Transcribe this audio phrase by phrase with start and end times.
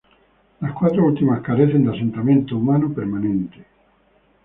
[0.61, 3.63] Las cuatro últimas carecen de asentamiento humano permanente.